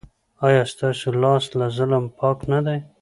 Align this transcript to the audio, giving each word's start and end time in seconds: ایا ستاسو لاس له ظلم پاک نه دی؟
ایا 0.47 0.63
ستاسو 0.73 1.07
لاس 1.23 1.45
له 1.59 1.65
ظلم 1.77 2.03
پاک 2.19 2.39
نه 2.51 2.59
دی؟ 2.65 2.79